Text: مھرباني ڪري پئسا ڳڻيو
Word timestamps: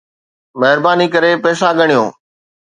مھرباني 0.59 1.07
ڪري 1.13 1.31
پئسا 1.43 1.69
ڳڻيو 1.77 2.03